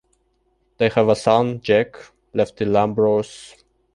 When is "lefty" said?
2.33-2.65